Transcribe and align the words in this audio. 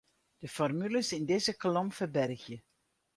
De 0.41 0.47
formules 0.57 1.09
yn 1.17 1.25
dizze 1.29 1.53
kolom 1.61 1.89
ferbergje. 1.97 2.57